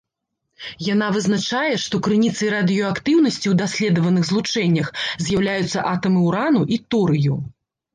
Яна 0.93 1.09
вызначае, 1.17 1.73
што 1.83 1.95
крыніцай 2.07 2.49
радыеактыўнасці 2.55 3.43
ў 3.43 3.55
даследаваных 3.63 4.23
злучэннях 4.33 4.87
з'яўляюцца 5.25 5.89
атамы 5.97 6.19
ўрану 6.31 6.69
і 6.77 6.87
торыю. 6.95 7.43